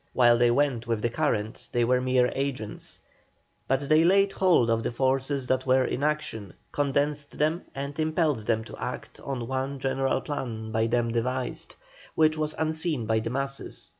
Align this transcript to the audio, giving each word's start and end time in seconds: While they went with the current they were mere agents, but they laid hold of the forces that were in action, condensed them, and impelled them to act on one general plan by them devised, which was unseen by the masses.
While 0.13 0.39
they 0.39 0.49
went 0.49 0.87
with 0.87 1.03
the 1.03 1.11
current 1.11 1.69
they 1.71 1.85
were 1.85 2.01
mere 2.01 2.31
agents, 2.33 3.01
but 3.67 3.87
they 3.87 4.03
laid 4.03 4.31
hold 4.31 4.71
of 4.71 4.81
the 4.81 4.91
forces 4.91 5.45
that 5.45 5.67
were 5.67 5.85
in 5.85 6.03
action, 6.03 6.55
condensed 6.71 7.37
them, 7.37 7.65
and 7.75 7.99
impelled 7.99 8.47
them 8.47 8.63
to 8.63 8.77
act 8.77 9.19
on 9.19 9.45
one 9.47 9.77
general 9.77 10.19
plan 10.21 10.71
by 10.71 10.87
them 10.87 11.11
devised, 11.11 11.75
which 12.15 12.35
was 12.35 12.55
unseen 12.57 13.05
by 13.05 13.19
the 13.19 13.29
masses. 13.29 13.89